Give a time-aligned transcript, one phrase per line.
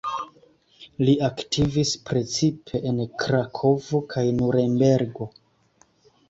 [1.09, 5.31] Li aktivis precipe en Krakovo kaj Nurenbergo.